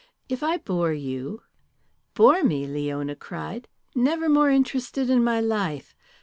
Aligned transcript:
If 0.27 0.41
I 0.41 0.57
bore 0.57 0.93
you" 0.93 1.43
"Bore 2.15 2.43
me!" 2.43 2.65
Leona 2.65 3.15
cried. 3.15 3.67
"Never 3.93 4.29
more 4.29 4.49
interested 4.49 5.11
in 5.11 5.23
my 5.23 5.39
life. 5.39 5.93